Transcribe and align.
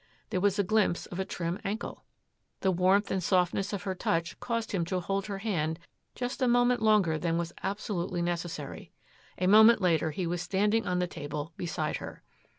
There 0.31 0.41
was 0.41 0.57
a 0.57 0.63
glimpse 0.63 1.05
of 1.05 1.19
a 1.19 1.25
trim 1.25 1.59
ankle. 1.63 2.03
The 2.61 2.71
warmth 2.71 3.11
and 3.11 3.21
softness 3.21 3.71
of 3.71 3.83
her 3.83 3.93
touch 3.93 4.39
caused 4.39 4.71
him 4.71 4.83
to 4.85 4.99
hold 4.99 5.27
her 5.27 5.37
hand 5.37 5.77
just 6.15 6.41
a 6.41 6.47
moment 6.47 6.81
longer 6.81 7.19
than 7.19 7.37
was 7.37 7.53
absolutely 7.61 8.23
necessary. 8.23 8.91
A 9.37 9.45
moment 9.45 9.79
later 9.79 10.09
he 10.09 10.25
was 10.25 10.41
standing 10.41 10.87
on 10.87 10.97
the 10.97 11.05
table 11.05 11.53
beside 11.55 11.97
her. 11.97 12.23